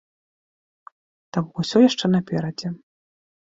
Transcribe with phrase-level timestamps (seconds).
[1.37, 2.67] Таму ўсё яшчэ наперадзе!